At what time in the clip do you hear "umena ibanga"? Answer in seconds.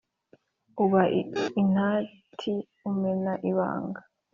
2.89-4.01